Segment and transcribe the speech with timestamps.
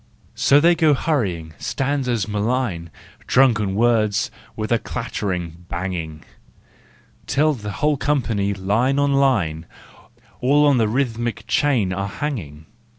[0.33, 2.89] So they go hurrying, stanzas malign,
[3.27, 6.23] Drunken words—what a clattering, banging!—
[7.27, 9.67] Till the whole company, line on line,
[10.39, 12.65] All on the rhythmic chain are hanging.